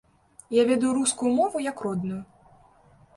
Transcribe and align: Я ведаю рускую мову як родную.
Я 0.57 0.61
ведаю 0.69 0.93
рускую 0.97 1.31
мову 1.39 1.61
як 1.65 1.77
родную. 1.89 2.17